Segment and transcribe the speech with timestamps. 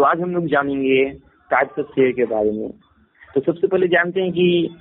[0.00, 1.10] तो आज हम लोग जानेंगे
[1.50, 2.70] टाइप्स ऑफ़ शेयर के बारे में।
[3.34, 4.76] तो सबसे पहले जानते हैं कि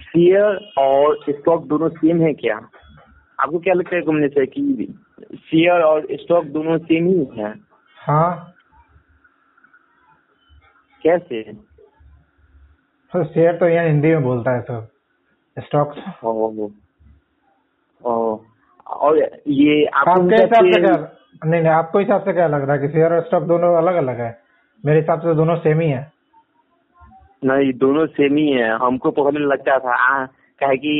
[0.00, 2.56] शेयर और स्टॉक दोनों सेम है क्या?
[3.40, 4.94] आपको क्या लगता है घूमने से कि
[5.36, 7.54] शेयर और स्टॉक दोनों सेम ही है?
[7.96, 8.54] हाँ।
[11.02, 11.42] कैसे?
[13.12, 14.88] तो शेयर तो यहाँ हिंदी में बोलता है सब
[15.58, 16.68] स्टॉक्स ओ,
[18.04, 18.38] ओ,
[18.86, 19.18] और
[19.48, 20.96] ये आपको आपके हिसाब से क्या
[21.44, 23.94] नहीं नहीं आपको हिसाब से क्या लग रहा है कि शेयर और स्टॉक दोनों अलग
[23.94, 24.49] अलग है?
[24.84, 26.12] मेरे हिसाब से दोनों सेम ही है।
[27.44, 30.26] नहीं दोनों सेम ही है। हमको पहले लगता था। आ,
[30.60, 30.92] काहे कि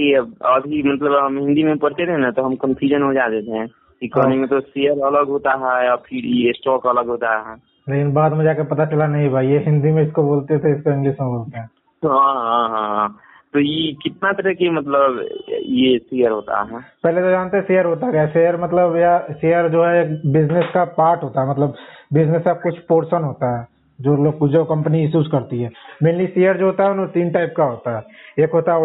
[0.44, 3.68] अभी मतलब हम हिंदी में पढ़ते थे ना तो हम कंफ्यूजन हो जाते थे
[4.02, 7.56] इकोनॉमी में तो शेयर अलग होता है और फिर ये स्टॉक अलग होता है।
[7.88, 10.90] लेकिन बाद में जाकर पता चला नहीं भाई ये हिंदी में इसको बोलते थे इसको
[10.90, 11.70] इंग्लिश में बोलते हैं।
[12.02, 13.18] हाँ हाँ हाँ। हाँ।
[13.52, 15.18] तो ये कितना तरह की मतलब
[15.52, 16.80] ये शेयर होता है?
[17.04, 18.20] पहले तो जानते शेयर होता क्या?
[18.20, 21.74] है शेयर मतलब या शेयर जो है बिज़नेस का पार्ट होता है। मतलब
[22.10, 23.66] बिज़नेस का कुछ पोर्शन होता है
[23.98, 25.70] जो लोग जो कंपनी इश्यूज़ करती है।
[26.02, 28.78] मेनली शेयर जो होता है वो तीन टाइप का होता है। एक होता है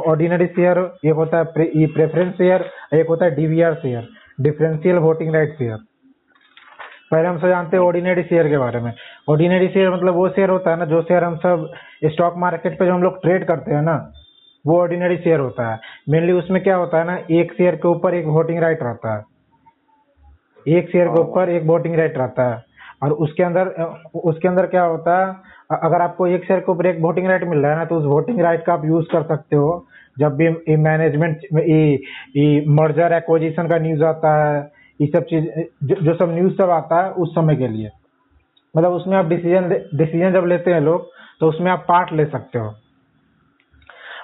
[0.00, 4.08] ऑर्डिनरी शेयर एक होता है प्रे, प्रेफरेंस शेयर एक होता है DVR share
[4.40, 5.78] differential voting right share
[7.10, 8.92] पहले हम सब जानते हैं ऑर्डिनरी शेयर के बारे में।
[9.30, 11.66] ऑर्डिनरी शेयर मतलब वो शेयर होता है ना जो शेयर हम सब
[12.06, 13.96] स्टॉक मार्केट पे जो हम लोग ट्रेड करते हैं ना
[14.64, 18.14] वो ऑर्डिनरी शेयर होता है। मेनली उसमें क्या होता है ना एक शेयर के ऊपर
[18.14, 19.22] एक वोटिंग राइट रहता है।
[20.68, 22.64] एक शेयर के ऊपर एक वोटिंग राइट रहता है।
[23.02, 23.68] और उसके अंदर
[24.24, 27.58] उसके अंदर क्या होता है अगर आपको एक शेयर के ऊपर एक वोटिंग राइट मिल
[27.58, 29.86] रहा है ना तो उस वोटिंग राइट का आप यूज़ कर सकते हो।
[30.18, 31.40] जब भी मैनेजमेंट
[32.70, 34.60] मर्जर एक्विजिशन का न्यूज़ आता है
[35.00, 35.44] ये सब चीज़
[35.84, 37.90] जो, जो सब न्यूज़ सब आता है उस समय के लिए।
[38.74, 41.08] मतलब उसमें आप डिसीज़न डिसीज़न जब लेते हैं लोग
[41.40, 42.74] तो उसमें आप पार्ट ले सकते हो।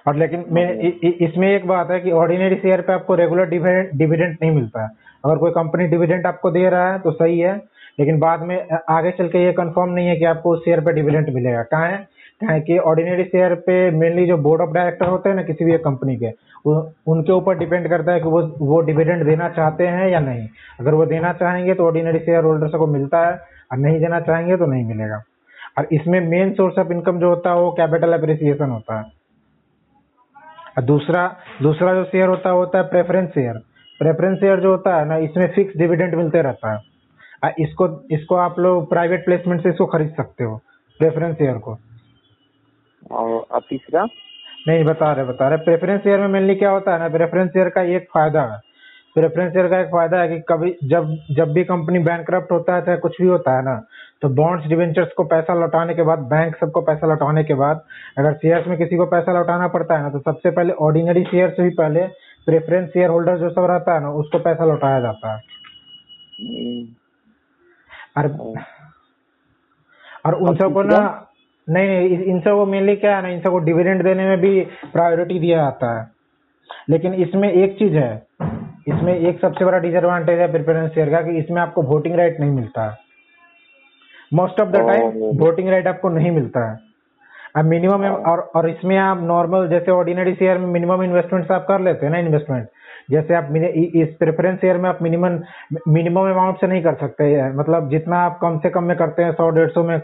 [0.06, 0.88] और लेकिन मैं इ,
[1.20, 4.88] इसमें एक बात है कि ऑर्डिनरी शेयर पे आपको रेगुलर डिविडेंड नहीं मिलता है।
[5.26, 7.56] अगर कोई कंपनी डिविडेंट आपको दे रहा है तो सही है,
[7.98, 8.56] लेकिन बाद में
[8.90, 11.88] आगे चल के ये कंफर्म नहीं है कि आपको उस शेयर पे डिविडेंट मिलेगा। कहाँ
[11.88, 11.96] है?
[12.40, 15.74] कहाँ कि ऑर्डिनरी शेयर पे मेनली जो बोर्ड ऑफ़ डायरेक्टर होते हैं ना, किसी भी
[15.74, 16.32] एक कंपनी के
[16.66, 20.48] उनके ऊपर डिपेंड करता है कि वो वो डिविडेंड देना चाहते हैं या नहीं।
[20.80, 23.32] अगर वो देना चाहेंगे तो ऑर्डिनरी शेयर होल्डर्स को मिलता है,
[23.72, 25.22] और नहीं देना चाहेंगे तो नहीं मिलेगा।
[25.78, 29.04] और इसमें मेन सोर्स ऑफ़ इनकम जो होता है, वो कैपिटल अप्रिसिएशन होता है।
[30.78, 31.26] और दूसरा
[31.62, 33.60] दूसरा जो शेयर होता है होता है प्रेफरेंस शेयर
[34.00, 36.78] प्रेफरेंस शेयर जो होता है ना इसमें फिक्स डिविडेंड मिलते रहता है।
[37.44, 40.56] और इसको इसको आप लोग प्राइवेट प्लेसमेंट से इसको खरीद सकते हो
[41.00, 41.78] प्रेफरेंस शेयर को।
[43.10, 44.06] और और तीसरा?
[44.68, 47.68] नहीं बता रहे बता रहे। प्रेफरेंस शेयर में मेनली क्या होता है ना प्रेफरेंस शेयर
[47.68, 48.58] का एक फ़ायदा है।
[49.16, 52.84] प्रेफरेंस शेयर का एक फ़ायदा है कि कभी जब जब भी कंपनी बैंक होता है
[52.84, 53.76] चाहे कुछ भी होता है ना
[54.22, 57.80] तो बॉन्ड्स डिवेंचर्स को पैसा लौटाने के बाद बैंक सबको पैसा लौटाने के बाद
[58.18, 61.50] अगर शेयर्स में किसी को पैसा लौटाना पड़ता है ना तो सबसे पहले ऑर्डिनरी शेयर
[61.50, 62.06] से भी पहले
[62.46, 65.40] प्रेफरेंस शेयर होल्डर जो सब रहता है ना उसको पैसा लौटाया जाता है।
[68.16, 68.26] और
[70.26, 71.28] और- उन सबको ना
[71.68, 74.60] नहीं नहीं इन- इन सबको मेनली क्या है ना इन सबको डिविडेंड देने में भी
[74.92, 76.10] प्रायोरिटी दिया जाता है।
[76.90, 78.26] लेकिन इसमें एक चीज़ है
[78.88, 82.50] इसमें एक सबसे बड़ा डिसएडवांटेज है प्रेफरेंस शेयर का कि इसमें आपको वोटिंग राइट नहीं
[82.50, 82.98] मिलता। है
[84.34, 85.02] most of the time
[85.38, 86.85] voting right आपको नहीं मिलता है।
[87.56, 91.80] अब मिनिमम और और इसमें आप नॉर्मल जैसे ऑर्डिनरी शेयर में मिनिमम इन्वेस्टमेंट आप कर
[91.80, 92.68] लेते हैं ना इन्वेस्टमेंट
[93.10, 93.48] जैसे आप
[93.96, 95.38] इस प्रेफरेंस शेयर में आप मिनिमम
[95.88, 97.26] मिनिमम अमाउंट से नहीं कर सकते
[97.58, 100.00] मतलब जितना आप कम से कम में करते हैं, सौ, डेढ़ सौ में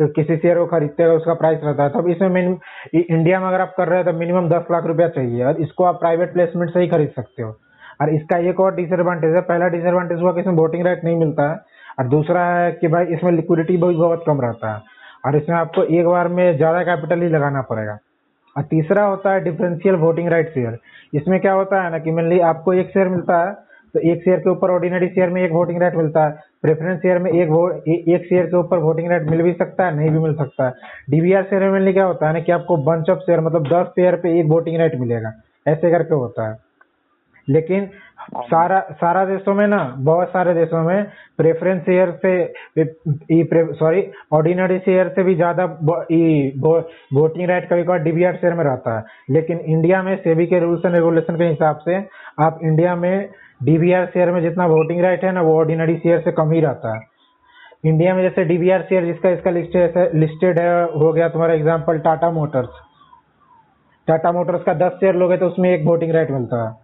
[0.00, 2.40] किसी शेयर को खरीदते हैं, उसका प्राइस रहता है। तब इसमें
[2.94, 5.84] इंडिया में अगर आप कर रहे हैं तो मिनिमम दस लाख रुपया चाहिए। और इसको
[5.84, 7.50] आप प्राइवेट प्लेसमेंट से ही खरीद सकते हो।
[8.02, 11.50] और इसका एक और डिसएडवांटेज है। पहला डिसएडवांटेज हुआ कि इसमें वोटिंग राइट नहीं मिलता
[11.50, 11.56] है।
[11.98, 14.93] और दूसरा है कि भाई इसमें लिक्विडिटी भी बहुत कम रहता है।
[15.24, 17.98] और इसमें आपको एक बार में ज़्यादा कैपिटल ही लगाना पड़ेगा।
[18.56, 20.78] और तीसरा होता है डिफरेंशियल वोटिंग राइट शेयर
[21.12, 23.52] इसमें क्या होता है ना कि मेनली आपको एक शेयर मिलता है
[23.94, 27.18] तो एक शेयर के ऊपर ऑर्डिनरी शेयर में एक वोटिंग राइट मिलता है प्रेफरेंस शेयर
[27.18, 27.50] में एक
[28.08, 30.72] एक शेयर के ऊपर वोटिंग राइट मिल भी सकता है, नहीं भी मिल सकता है।
[31.10, 33.92] डीवीआर शेयर में मेनली क्या होता है ना कि आपको बंच ऑफ़ शेयर मतलब दस
[33.94, 35.32] शेयर पे एक वोटिंग राइट मिलेगा।
[35.66, 36.56] ऐसे करके होता है।
[37.48, 37.88] लेकिन
[38.42, 41.04] सारा सारा देशों में ना, बहुत सारे देशों में
[41.38, 44.02] प्रेफरेंस शेयर से सॉरी
[44.32, 49.58] ऑर्डिनरी शेयर से भी ज़्यादा वोटिंग राइट कभी कभार डीवीआर शेयर में रहता है। लेकिन
[49.58, 51.96] इंडिया में सेबी के रूल्स एंड रेगुलेशन के हिसाब से,
[52.40, 53.28] आप इंडिया में
[53.62, 56.94] डीवीआर शेयर में जितना वोटिंग राइट है ना, वो ऑर्डिनरी शेयर से कम ही रहता
[56.94, 57.00] है।
[57.84, 59.50] इंडिया में जैसे डीवीआर शेयर जिसका, इसका
[60.14, 62.80] लिस्टेड है हो गया तुम्हारा example Tata motors
[64.08, 66.83] Tata motors का दस शेयर लोगे तो उसमें एक वोटिंग राइट मिलता है।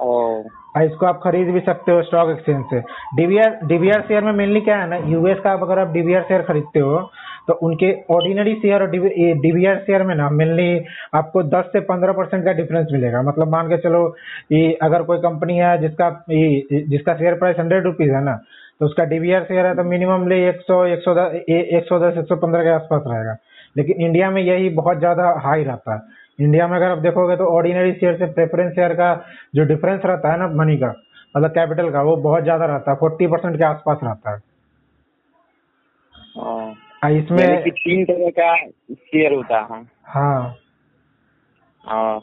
[0.00, 2.80] और इसको आप खरीद भी सकते हो स्टॉक एक्सचेंज से।
[3.16, 6.80] डीवीआर डीवीआर शेयर में मेनली क्या है ना यूएस का अगर आप डीवीआर शेयर खरीदते
[6.80, 6.98] हो
[7.48, 10.84] तो उनके ऑर्डिनरी शेयर और डीवीआर शेयर में ना मेनली
[11.14, 14.02] आपको 10 से 15 परसेंट का डिफरेंस मिलेगा। मतलब मान के चलो,
[14.52, 18.38] ये अगर कोई कंपनी है जिसका, ये जिसका शेयर प्राइस हंड्रेड रुपीज़ है ना
[18.80, 21.34] तो उसका डीबीआर शेयर है तो मिनिमम ले एक सौ एक सौ दस,
[22.18, 23.36] एक सौ पंद्रह के आसपास रहेगा।
[23.76, 26.00] लेकिन इंडिया में यही बहुत ज़्यादा हाई रहता है।
[26.38, 29.14] इंडिया में अगर आप देखोगे तो ऑर्डिनरी शेयर से प्रेफरेंस शेयर का
[29.54, 30.94] जो डिफरेंस रहता है ना मनी का
[31.36, 34.38] मतलब कैपिटल का वो बहुत ज़्यादा रहता है फोर्टी परसेंट के आसपास रहता है।
[36.36, 36.74] हाँ।
[37.04, 38.54] आ, इसमें तीन तरह का
[38.92, 40.56] शेयर होता है। हाँ।
[41.84, 42.20] हाँ।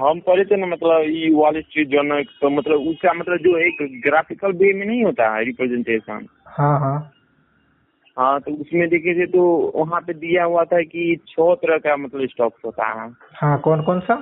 [0.00, 4.00] हम पढ़े थे ना मतलब ये वॉल स्ट्रीट जर्नल तो मतलब उसका मतलब जो एक
[4.06, 7.13] ग्राफिकल वे में नहीं होता है रिप्रेजेंटेशन हाँ हाँ।
[8.16, 9.42] हाँ तो उसमें देखे थे तो
[9.76, 13.82] वहाँ पे दिया हुआ था कि छह तरह का मतलब स्टॉक्स होता है। हाँ कौन
[13.82, 14.14] कौन सा?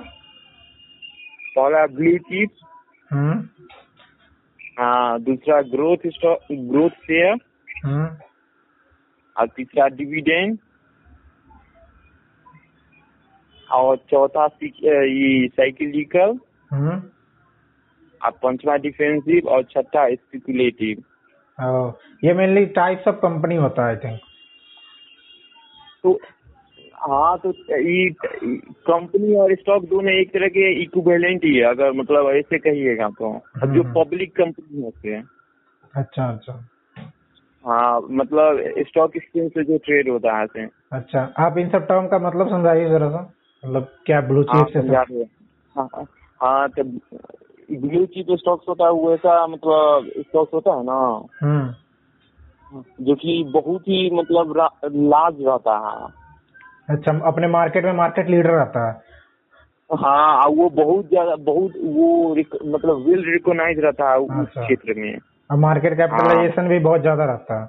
[1.55, 2.51] पहला ब्लू चिप
[3.11, 3.39] हम्म।
[4.79, 7.37] हाँ दूसरा ग्रोथ स्टॉक ग्रोथ शेयर
[7.85, 8.07] हम्म।
[9.35, 10.57] और तीसरा डिविडेंड
[13.69, 16.37] और चौथा ये साइकिलिकल
[16.71, 17.01] हम्म।
[18.21, 21.03] और पांचवा डिफेंसिव और छठा स्पेकुलेटिव
[21.61, 24.19] ये मेनली टाइप्स ऑफ़ कंपनी होता है आई थिंक
[26.03, 26.19] तो
[26.93, 27.51] हाँ तो
[28.87, 33.41] कंपनी और स्टॉक दोनों एक तरह के इक्विवेलेंट ही है अगर मतलब ऐसे कहिएगा तो।
[33.63, 35.23] अब जो हम्म। पब्लिक कंपनी होते हैं।
[35.95, 36.65] अच्छा अच्छा।
[37.65, 42.19] हाँ मतलब स्टॉक एक्सचेंज से जो ट्रेड होता है अच्छा आप इन सब टर्म का
[42.19, 43.33] मतलब समझाइए जरा सा।
[43.65, 45.25] मतलब क्या ब्लू हाँ चिप से हैं।
[45.77, 46.05] हाँ हाँ,
[46.41, 46.83] हाँ तो
[47.71, 51.27] ब्लू चिप स्टॉक्स होता है वो ऐसा मतलब स्टॉक्स होता है ना?
[51.41, 51.73] हम्म।
[53.01, 54.57] जो कि बहुत ही मतलब
[54.95, 56.07] लार्ज रहता है।
[56.89, 59.01] अच्छा अपने मार्केट में मार्केट लीडर रहता है।
[59.93, 65.17] हाँ वो बहुत ज़्यादा बहुत वो मतलब वेल रिकॉग्नाइज रहता है उस अच्छा। क्षेत्र में।
[65.51, 67.65] और मार्केट कैपिटलाइजेशन हाँ। भी बहुत ज़्यादा रहता है।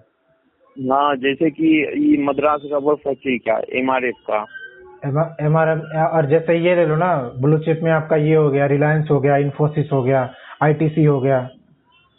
[0.90, 1.66] हाँ जैसे कि
[2.10, 3.88] ये मद्रास रबर फैक्ट्री का एम
[4.30, 4.46] का।
[5.04, 8.50] एम आर एम और जैसे ये ले लो ना ब्लू चिप में आपका ये हो
[8.50, 10.22] गया रिलायंस हो गया इन्फोसिस हो गया
[10.62, 11.38] आईटीसी हो गया।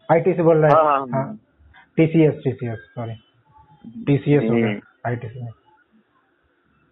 [0.10, 1.40] आईटीसी बोल रहा हाँ, है हाँ,
[1.98, 3.14] टीसीएस टीसीएस सॉरी
[4.08, 5.52] टीसीएस हो गया। आईटीसी में।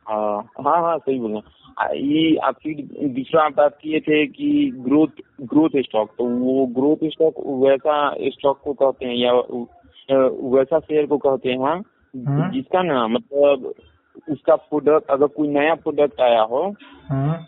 [0.08, 2.74] हाँ हाँ हाँ सही बोल रहे हैं। ये आपकी
[3.10, 8.62] दूसरा आप बात किए थे कि ग्रोथ ग्रोथ स्टॉक तो वो ग्रोथ स्टॉक वैसा स्टॉक
[8.64, 9.32] को कहते हैं या
[10.56, 13.74] वैसा शेयर को कहते हैं हम्म। जिसका ना मतलब
[14.30, 16.76] उसका प्रोडक्ट अगर कोई नया प्रोडक्ट आया हो
[17.12, 17.46] हम्म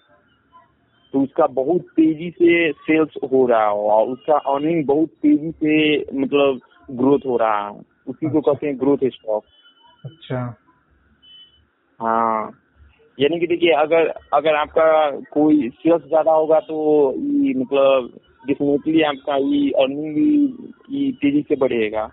[1.13, 6.05] तो उसका बहुत तेज़ी से सेल्स हो रहा हो और उसका अर्निंग बहुत तेज़ी से
[6.19, 6.59] मतलब
[6.91, 9.43] ग्रोथ हो रहा है। उसी को अच्छा। कहते हैं ग्रोथ स्टॉक
[10.05, 10.55] अच्छा।
[12.01, 12.61] हाँ।
[13.19, 19.35] यानी कि देखिए अगर अगर आपका कोई सेल्स ज़्यादा होगा तो ये मतलब डेफिनेटली आपका
[19.35, 20.45] ये अर्निंग भी
[20.99, 22.11] ये तेज़ी से बढ़ेगा।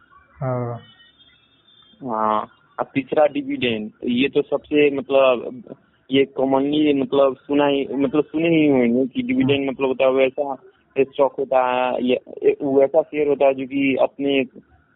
[2.03, 2.47] हाँ।
[2.79, 5.63] और तीसरा डिविडेंड ये तो सबसे मतलब
[6.11, 10.55] ये कॉमनली मतलब सुना ही मतलब सुने ही होंगे कि डिविडेंड मतलब होता है वैसा
[10.99, 12.21] स्टॉक होता है ये
[12.63, 14.45] वैसा शेयर होता है जो कि अपने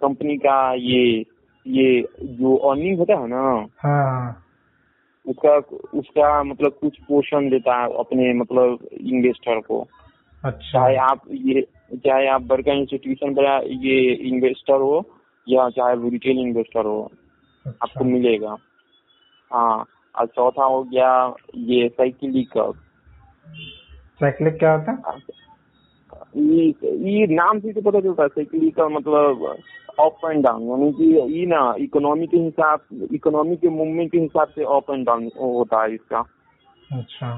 [0.00, 1.24] कंपनी का ये
[1.66, 4.42] ये जो अर्निंग होता है ना हाँ। हाँ
[5.26, 5.56] उसका
[5.98, 9.86] उसका मतलब कुछ पोषण देता है अपने मतलब इन्वेस्टर को।
[10.44, 15.04] अच्छा। चाहे आप ये चाहे आप बड़का इंस्टीट्यूशन बड़ा ये इन्वेस्टर हो
[15.48, 17.12] या चाहे रिटेल इन्वेस्टर हो।
[17.66, 18.56] आपको अच्छा मिलेगा।
[19.50, 19.84] हाँ
[20.14, 21.10] और चौथा हो गया
[21.70, 22.72] ये साइकिलिकल
[24.20, 25.18] साइक्लिक क्या होता है?
[26.36, 26.66] ये
[27.10, 29.44] ये नाम से तो पता चलता है साइकिलिकल मतलब
[30.00, 31.04] अप एंड डाउन यानी कि
[31.38, 35.82] ये ना इकोनॉमी के हिसाब इकोनॉमी के मूवमेंट के हिसाब से अप एंड डाउन होता
[35.82, 36.20] है इसका।
[36.92, 37.28] अच्छा।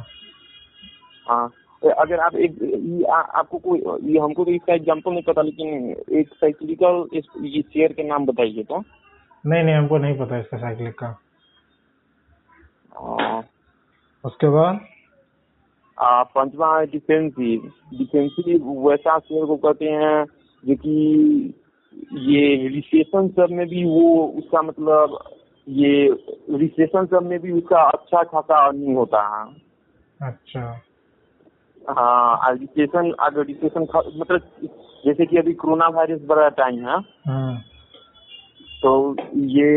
[1.27, 1.49] हाँ
[1.83, 3.79] तो अगर आप एक ये आ, आपको कोई
[4.13, 5.69] ये हमको तो इसका एग्जांपल नहीं पता लेकिन
[6.19, 8.83] एक साइकिलिकल ये शेयर के नाम बताइए तो।
[9.47, 11.07] नहीं नहीं हमको नहीं पता इसका साइक्लिक का।
[12.97, 13.43] आ,
[14.25, 14.81] उसके बाद?
[16.01, 20.25] पंचवा है डिफेंसिव डिफेंसिव वैसा शेयर को कहते हैं
[20.67, 21.55] जो कि
[22.13, 25.19] ये रिसेशन सब में भी वो उसका मतलब
[25.69, 26.11] ये
[26.51, 29.55] रिसेशन सब में भी उसका अच्छा खासा अर्निंग होता है।
[30.23, 30.81] अच्छा।
[31.91, 33.83] हाँ रिसेशन अगर रिसेशन
[34.17, 34.41] मतलब
[35.07, 36.97] जैसे कि अभी कोरोना वायरस बड़ा टाइम है।
[37.29, 37.78] हम्म
[38.83, 38.91] तो
[39.35, 39.71] ये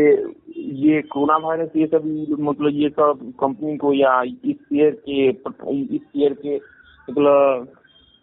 [0.56, 2.04] ये कोरोना वायरस ये सब
[2.40, 7.68] मतलब ये सब कंपनी को या इस शेयर के इस शेयर के मतलब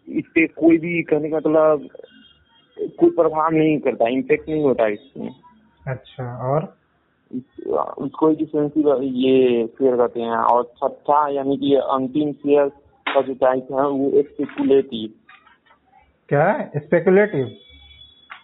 [0.08, 1.88] इस पे कोई भी कहने का मतलब
[2.96, 5.30] कोई प्रभाव नहीं करता इम्पेक्ट नहीं होता इसमें।
[5.86, 6.74] अच्छा और?
[7.98, 12.68] उसको डिफेंसिव ये शेयर कहते हैं। और छठा यानी कि अंतिम शेयर
[13.06, 15.10] का जो टाइप है वो स्पेकुलेटिव
[16.28, 16.50] क्या?
[16.52, 17.52] है स्पेकुलेटिव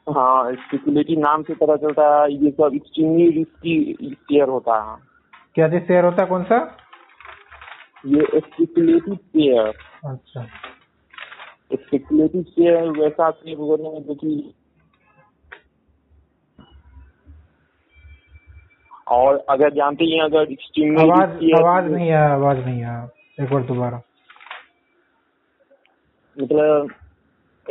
[0.07, 4.97] हाँ स्पेकुलेटिव नाम से पता चलता है ये सब एक्सट्रीमली रिस्की शेयर होता है।
[5.55, 6.59] क्या चीज़ शेयर होता है कौन सा?
[8.07, 9.73] ये स्पेकुलेटिव शेयर
[10.11, 10.45] अच्छा।
[11.75, 14.53] स्पेकुलेटिव शेयर वैसा शेयर होने में जो कि
[19.17, 23.09] और अगर जानते हैं अगर extremely आवाज़ आवाज़ तो- नहीं आया आवाज़ नहीं आया
[23.41, 24.01] एक बार दोबारा।
[26.37, 26.91] मतलब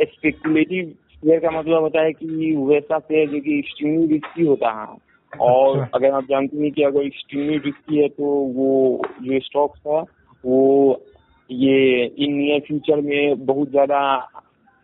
[0.00, 4.86] स्पेकुलेटिव शेयर का मतलब होता है कि वैसा शेयर जो कि एक्सट्रीमली रिस्की होता है।
[5.32, 9.80] और अच्छा। अगर आप जानते हैं कि अगर एक्सट्रीमली रिस्की है तो वो जो स्टॉक्स
[9.86, 10.00] है
[10.44, 10.60] वो
[11.50, 14.00] ये इन नियर फ्यूचर में बहुत ज़्यादा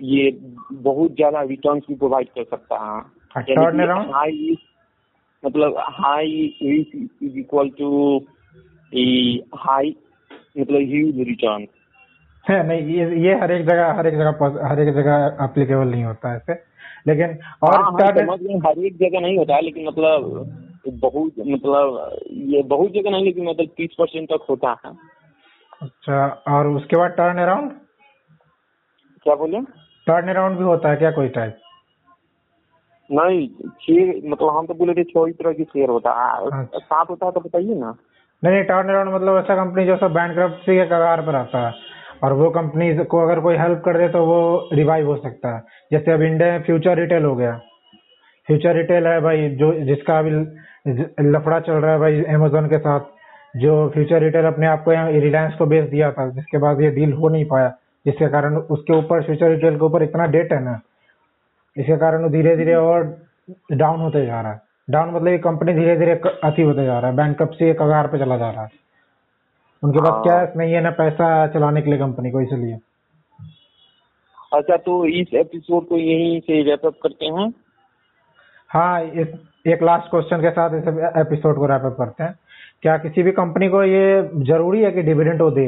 [0.00, 0.30] ये
[0.72, 3.00] बहुत ज़्यादा रिटर्न भी प्रोवाइड कर सकता है।
[4.12, 4.56] हाई
[5.42, 8.18] मतलब high risk is equal to
[9.56, 9.94] high
[10.58, 11.66] मतलब ह्यूज रिटर्न
[12.44, 16.04] है नहीं ये ये हर एक जगह हर एक जगह हर एक जगह एप्लीकेबल नहीं
[16.04, 16.54] होता है ऐसे।
[17.06, 18.08] लेकिन और हाँ, हाँ,
[18.66, 22.16] हर एक जगह नहीं होता है लेकिन मतलब बहुत मतलब
[22.50, 24.92] ये बहुत जगह नहीं लेकिन मतलब तीस परसेंट तक होता है।
[25.82, 27.70] अच्छा और उसके बाद टर्न अराउंड
[29.26, 29.60] क्या बोले?
[30.06, 31.58] टर्न अराउंड भी होता है क्या कोई टाइप
[33.10, 33.46] नहीं
[33.82, 37.10] शेयर मतलब हम तो बोले थे छह ही तरह की शेयर होता है। अच्छा। सात
[37.10, 37.94] होता है तो बताइए ना।
[38.42, 41.72] नहीं नहीं टर्न अराउंड मतलब ऐसा कंपनी जो सब बैंक के कगार पर आता है।
[42.22, 45.62] और वो कंपनी को अगर कोई हेल्प कर दे तो वो रिवाइव हो सकता है।
[45.92, 47.52] जैसे अब इंडिया में फ्यूचर रिटेल हो गया।
[48.48, 50.30] फ्यूचर रिटेल है भाई, जो जिसका अभी
[51.22, 53.00] लफड़ा चल रहा है भाई अमेजोन के साथ,
[53.56, 57.12] जो फ्यूचर रिटेल अपने आप को रिलायंस को बेच दिया था, जिसके बाद ये डील
[57.12, 57.68] हो नहीं पाया।
[58.06, 60.80] जिसके कारण उसके ऊपर फ्यूचर रिटेल के ऊपर इतना डेट है ना,
[61.76, 63.04] इसके कारण धीरे धीरे और
[63.72, 67.10] डाउन होते जा रहा है। डाउन मतलब ये कंपनी धीरे धीरे अति होते जा रहा
[67.10, 68.81] है। बैंक से कगार पे चला जा रहा है।
[69.82, 72.78] उनके पास हाँ। कैश नहीं है ना पैसा चलाने के लिए कंपनी को इसलिए।
[74.52, 77.52] अच्छा तो इस एपिसोड को यहीं से रैप अप करते हैं?
[78.70, 79.28] हाँ इस
[79.66, 82.34] एक लास्ट क्वेश्चन के साथ इस एपिसोड को रैप अप करते हैं।
[82.82, 85.66] क्या किसी भी कंपनी को ये ज़रूरी है कि डिविडेंड वो दे?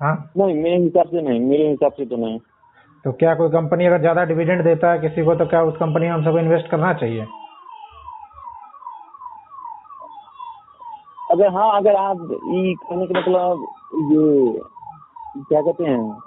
[0.00, 0.32] हाँ?
[0.36, 2.38] नहीं मेरे हिसाब से नहीं मेरे हिसाब से तो नहीं।
[3.04, 6.06] तो क्या कोई कंपनी अगर ज़्यादा डिविडेंड देता है किसी को तो क्या उस कंपनी
[6.06, 7.26] में हम सबको इन्वेस्ट करना चाहिए?
[11.32, 13.62] अगर हाँ अगर आप ये कहने का मतलब
[14.12, 14.60] ये
[15.48, 16.18] क्या कहते हैं?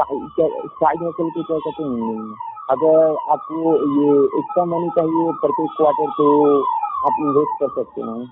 [0.00, 2.34] साइड हसल के क्या कहते हैं?
[2.70, 6.60] अगर आपको ये एक्स्ट्रा मनी चाहिए प्रत्येक क्वार्टर तो
[7.06, 8.30] आप इन्वेस्ट कर सकते हैं।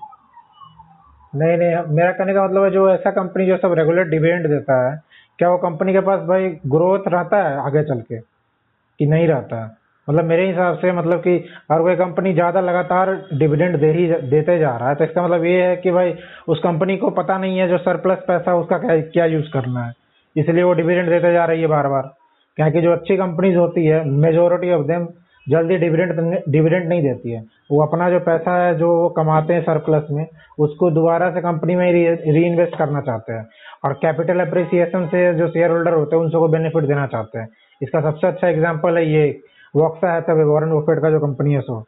[1.35, 4.89] नहीं नहीं, मेरा कहने का मतलब है जो ऐसा कंपनी जो सब रेगुलर डिविडेंड देता
[4.89, 5.03] है,
[5.39, 8.19] क्या वो कंपनी के पास भाई ग्रोथ रहता है आगे चल के?
[8.19, 9.63] कि नहीं रहता?
[9.63, 11.35] है मतलब मेरे हिसाब से मतलब कि
[11.71, 15.45] अगर कोई कंपनी ज़्यादा लगातार डिविडेंड दे ही देते जा रहा है तो इसका मतलब
[15.45, 16.13] ये है कि भाई
[16.47, 19.93] उस कंपनी को पता नहीं है जो सरप्लस पैसा उसका क्या क्या यूज़ करना है।
[20.35, 22.13] इसलिए वो डिविडेंड देते जा रही है बार बार
[22.57, 25.07] क्या जो अच्छी कंपनीज़ होती है मेजोरिटी ऑफ़ देम
[25.47, 29.61] जल्दी डिविडेंड डिविडेंड नहीं देती है। वो अपना जो पैसा है, जो वो कमाते हैं
[29.63, 30.25] सरप्लस में,
[30.59, 33.45] उसको दोबारा से कंपनी में री इन्वेस्ट करना चाहते हैं।
[33.85, 37.47] और कैपिटल अप्रिसिएशन से जो शेयर होल्डर होते हैं उन सबको बेनिफिट देना चाहते हैं।
[37.81, 39.27] इसका सबसे अच्छा एग्ज़ाम्पल है ये
[39.73, 41.83] वॉक्सा है तब वॉरेन बफेट का जो कंपनी है सो।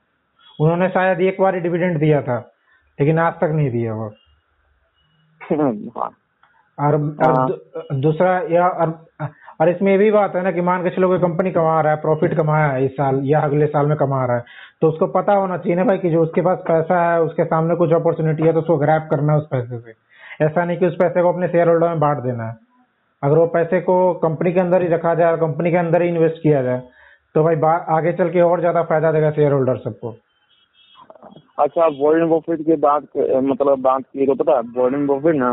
[0.60, 2.38] उन्होंने शायद एक बार ही डिविडेंड दिया था
[3.00, 4.14] लेकिन आज तक नहीं दिया वो।
[5.42, 6.10] हाँ।
[6.78, 8.90] और, और दूसरा या और,
[9.62, 11.94] और इसमें ये भी बात है ना कि मान के चलो कोई कंपनी कमा रहा
[11.94, 14.44] है प्रॉफिट कमाया है इस साल या अगले साल में कमा रहा है
[14.82, 17.76] तो उसको पता होना चाहिए ना भाई कि जो उसके पास पैसा है उसके सामने
[17.76, 19.94] कुछ अपॉर्चुनिटी है तो उसको ग्रैप करना है उस पैसे से।
[20.46, 22.56] ऐसा नहीं कि उस पैसे को अपने शेयर होल्डर में बांट देना है।
[23.24, 26.08] अगर वो पैसे को कंपनी के अंदर ही रखा जाए और कंपनी के अंदर ही
[26.10, 26.82] इन्वेस्ट किया जाए
[27.36, 27.56] तो भाई
[27.92, 30.16] आगे चल के और ज़्यादा फ़ायदा देगा शेयर होल्डर सबको।
[31.60, 33.04] अच्छा वॉरेन बफेट के बात
[33.44, 35.52] मतलब बात की तो पता है वॉरेन बफेट ना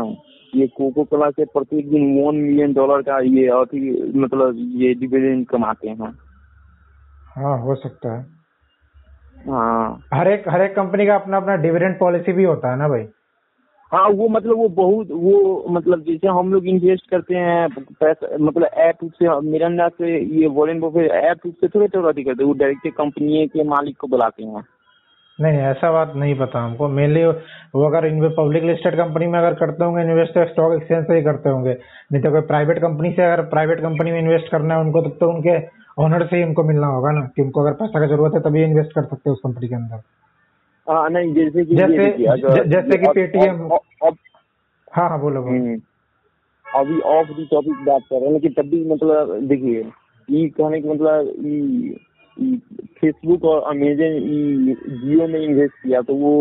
[0.53, 5.45] ये कोको कोला से प्रत्येक दिन वन मिलियन डॉलर का ये अति मतलब ये डिविडेंड
[5.47, 6.13] कमाते हैं।
[7.35, 8.21] हाँ हो सकता है।
[9.47, 12.87] हाँ। हर एक हर एक कंपनी का अपना अपना डिविडेंड पॉलिसी भी होता है ना
[12.87, 13.03] भाई।
[13.91, 18.69] हाँ वो मतलब वो बहुत, वो मतलब जैसे हम लोग इन्वेस्ट करते हैं, पैसा मतलब
[18.85, 22.53] ऐप से मेरे अंदाज से, ये वॉरेन बफेट ऐप से थोड़े थोड़ा अति करते वो
[22.53, 24.63] डायरेक्ट कंपनी के मालिक को बुलाते हैं।
[25.39, 29.83] नहीं, ऐसा बात नहीं पता हमको। मेनली वो अगर पब्लिक लिस्टेड कंपनी में अगर करते
[29.83, 31.73] होंगे इन्वेस्ट तो स्टॉक एक्सचेंज से ही करते होंगे।
[32.11, 35.17] नहीं तो कोई प्राइवेट कंपनी से अगर प्राइवेट कंपनी में इन्वेस्ट करना है उनको तब
[35.19, 35.57] तो उनके
[36.03, 38.63] ओनर से ही उनको मिलना होगा ना, कि उनको अगर पैसा की ज़रूरत है, तभी
[38.63, 40.01] इन्वेस्ट कर सकते हैं उस कंपनी के अंदर।
[40.87, 41.73] नहीं जैसे कि
[42.23, 44.17] जैसे- जैसे कि अब-
[44.93, 45.75] हाँ हाँ बोलो हम्म,
[46.65, 49.83] अभी ऑफ़ दी टॉपिक बात कर रहे हैं लेकिन तब भी मतलब देखिए
[50.29, 51.33] ये कहने का मतलब
[53.01, 54.17] फेसबुक और अमेजन
[55.01, 56.31] जियो में इन्वेस्ट किया तो वो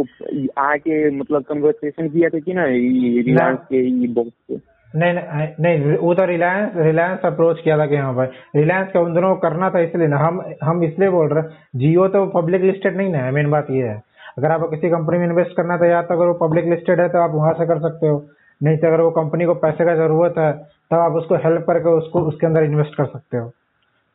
[0.59, 4.61] आके मतलब कन्वर्सेशन किया था कि ना रिलायंस के बॉक्स पे
[4.99, 9.01] नहीं नहीं नहीं वो तो रिलायंस रिलायंस अप्रोच किया था कि हाँ भाई रिलायंस का
[9.01, 12.27] उन दोनों को करना था इसलिए ना हम हम इसलिए बोल रहे हैं जियो तो
[12.41, 14.03] पब्लिक लिस्टेड नहीं ना है मेन बात ये है।
[14.37, 17.09] अगर आपको किसी कंपनी में इन्वेस्ट करना था या तो अगर वो पब्लिक लिस्टेड है
[17.09, 18.23] तो आप वहाँ से कर सकते हो।
[18.61, 20.53] नहीं तो अगर वो कंपनी को पैसे का ज़रूरत है
[20.91, 23.51] तब आप उसको हेल्प करके उसको, उसके अंदर इन्वेस्ट कर सकते हो।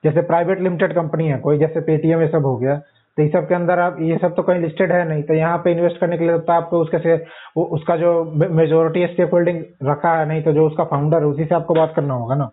[0.03, 2.75] जैसे प्राइवेट लिमिटेड कंपनी है, कोई जैसे पेटीएम ये सब हो गया
[3.17, 5.57] तो इस सब के अंदर आप, ये सब तो कहीं लिस्टेड है नहीं तो यहाँ
[5.57, 7.15] पे इन्वेस्ट करने के लिए तो आपको उसके से,
[7.57, 11.45] वो, उसका जो मेजोरिटी स्टेक होल्डिंग रखा है, नहीं तो जो उसका फाउंडर है, उसी
[11.45, 12.49] से आपको बात करना होगा ना।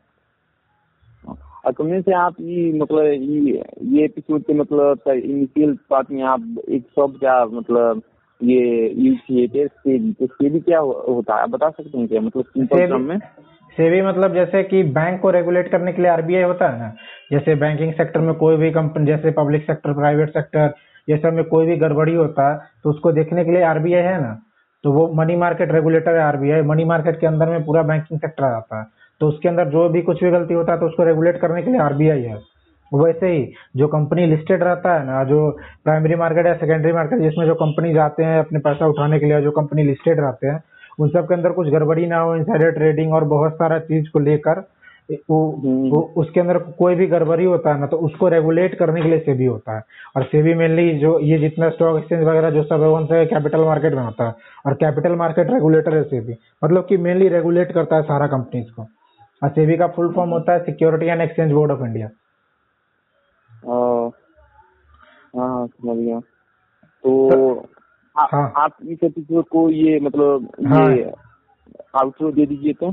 [1.67, 6.83] और से आप ये मतलब ये ये एपिसोड के मतलब इनिशियल पार्ट में आप एक
[6.83, 8.03] शब्द क्या मतलब
[8.43, 11.43] ये सेबी तो सेबी क्या हो- होता है?
[11.43, 12.21] आप बता सकते हैं क्या?
[12.21, 13.19] मतलब सिंपल टर्म में?
[13.77, 16.95] सेबी मतलब जैसे कि बैंक को रेगुलेट करने के लिए आरबीआई होता है ना?
[17.33, 20.75] जैसे बैंकिंग सेक्टर में कोई भी कंपनी जैसे पब्लिक सेक्टर प्राइवेट सेक्टर
[21.09, 24.23] ये सब में कोई भी गड़बड़ी होता है तो उसको देखने के लिए आरबीआई है
[24.23, 24.39] ना?
[24.83, 28.45] तो वो मनी मार्केट रेगुलेटर है आरबीआई मनी मार्केट के अंदर में पूरा बैंकिंग सेक्टर
[28.45, 31.41] आता है। तो उसके अंदर जो भी कुछ भी गलती होता है तो उसको रेगुलेट
[31.41, 32.39] करने के लिए आरबीआई है।
[32.93, 35.51] वैसे ही जो कंपनी लिस्टेड रहता है ना जो
[35.85, 39.41] प्राइमरी मार्केट या सेकेंडरी मार्केट जिसमें जो कंपनी जाते हैं अपने पैसा उठाने के लिए
[39.41, 40.63] जो कंपनी लिस्टेड रहते हैं
[41.01, 44.19] उन सब के अंदर कुछ गड़बड़ी ना हो इनसाइडर ट्रेडिंग और बहुत सारा चीज़ को
[44.19, 44.65] लेकर
[45.31, 49.03] वो, हम्म। वो उसके अंदर कोई भी गड़बड़ी होता है ना तो उसको रेगुलेट करने
[49.03, 49.83] के लिए सेबी होता है।
[50.17, 53.95] और सेबी मेनली जो ये जितना स्टॉक एक्सचेंज वगैरह जो सब है उनसे कैपिटल मार्केट
[53.95, 54.35] में होता है।
[54.67, 58.87] और कैपिटल मार्केट रेगुलेटर है सेबी। मतलब कि मेनली रेगुलेट करता है सारा कंपनीज़ को।
[59.43, 62.09] और सेबी का फुल फॉर्म होता है security and exchange board of India
[65.37, 66.21] हाँ समझ गया।
[67.05, 67.57] तो
[68.19, 71.13] आ, हाँ। आप इस एपिसोड को ये मतलब हाँ। ये
[71.97, 72.93] आउटरो दे दीजिए तो।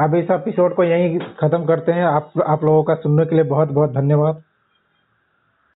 [0.00, 3.44] अब इस एपिसोड को यहीं खत्म करते हैं। आप आप लोगों का सुनने के लिए
[3.44, 4.42] बहुत बहुत धन्यवाद।